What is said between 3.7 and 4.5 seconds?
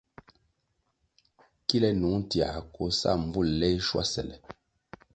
schuasele.